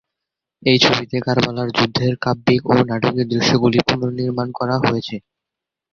এই 0.63 0.77
ছবিতে 0.85 1.17
কারবালার 1.19 1.69
যুদ্ধের 1.77 2.13
কাব্যিক 2.23 2.61
ও 2.67 2.85
নাটকীয় 2.89 3.25
দৃশ্যগুলি 3.31 3.79
পুনর্নির্মাণ 3.87 4.47
করা 4.51 4.75
হয়েছে। 4.83 5.15